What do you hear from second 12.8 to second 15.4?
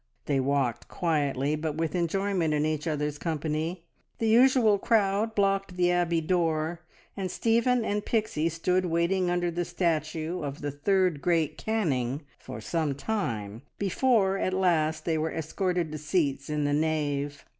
time, before at last they were